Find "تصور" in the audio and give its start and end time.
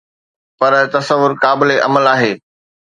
0.93-1.31